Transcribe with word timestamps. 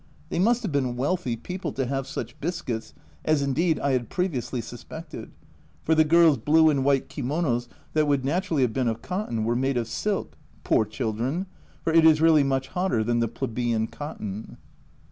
They 0.29 0.39
must 0.39 0.63
have 0.63 0.71
been 0.71 0.95
wealthy 0.95 1.35
people 1.35 1.71
to 1.73 1.85
have 1.85 2.07
such 2.07 2.39
biscuits, 2.41 2.95
as, 3.23 3.43
indeed, 3.43 3.79
'I 3.79 3.91
had 3.91 4.09
previously 4.09 4.59
suspected, 4.59 5.29
for 5.83 5.93
the 5.93 6.03
girls' 6.03 6.39
blue 6.39 6.71
and 6.71 6.83
white 6.83 7.07
kimonos, 7.07 7.67
that 7.93 8.07
would 8.07 8.25
naturally 8.25 8.63
have 8.63 8.73
been 8.73 8.87
of 8.87 9.03
cotton, 9.03 9.43
were 9.43 9.55
made 9.55 9.77
of 9.77 9.87
silk 9.87 10.35
poor 10.63 10.85
children! 10.85 11.45
for 11.83 11.93
it 11.93 12.03
is 12.03 12.19
really 12.19 12.43
much 12.43 12.69
hotter 12.69 13.03
than 13.03 13.19
the 13.19 13.27
plebeian 13.27 13.85
cotton. 13.85 14.57